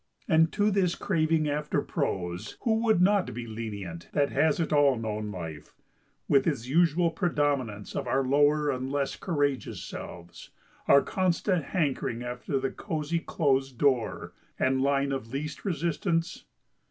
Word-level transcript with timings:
And 0.27 0.51
to 0.53 0.71
this 0.71 0.95
craving 0.95 1.47
after 1.47 1.79
prose, 1.83 2.57
who 2.61 2.79
would 2.79 3.03
not 3.03 3.31
be 3.35 3.45
lenient, 3.45 4.09
that 4.13 4.31
has 4.31 4.59
at 4.59 4.73
all 4.73 4.97
known 4.97 5.29
life, 5.31 5.75
with 6.27 6.47
its 6.47 6.65
usual 6.67 7.11
predominance 7.11 7.95
of 7.95 8.07
our 8.07 8.23
lower 8.25 8.71
and 8.71 8.91
less 8.91 9.15
courageous 9.15 9.83
selves, 9.83 10.49
our 10.87 11.03
constant 11.03 11.65
hankering 11.65 12.23
after 12.23 12.59
the 12.59 12.71
cosey 12.71 13.19
closed 13.19 13.77
door 13.77 14.33
and 14.57 14.81
line 14.81 15.11
of 15.11 15.31
least 15.31 15.63
resistance? 15.65 16.45